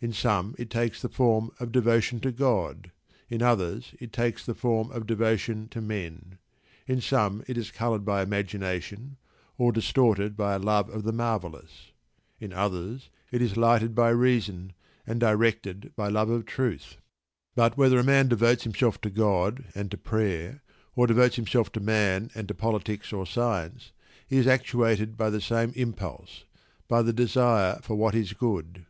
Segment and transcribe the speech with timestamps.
[0.00, 2.92] In some it takes the form of devotion to "God,"
[3.28, 6.38] in others it takes the form of devotion to men.
[6.86, 9.16] In some it is coloured by imagination,
[9.58, 11.90] or distorted by a love of the marvellous;
[12.38, 14.72] in others it is lighted by reason,
[15.04, 16.98] and directed by love of truth.
[17.56, 20.62] But whether a man devotes himself to God and to prayer,
[20.94, 23.90] or devotes himself to man and to politics or science,
[24.28, 26.44] he is actuated by the same impulse
[26.86, 28.86] by the desire for what is good.